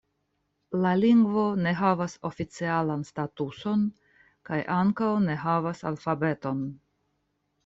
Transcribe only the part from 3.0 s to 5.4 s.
statuson kaj ankaŭ ne